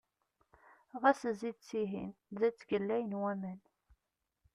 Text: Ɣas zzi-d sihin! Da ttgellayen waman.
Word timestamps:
Ɣas 1.01 1.21
zzi-d 1.33 1.59
sihin! 1.69 2.11
Da 2.39 2.47
ttgellayen 2.51 3.17
waman. 3.21 3.59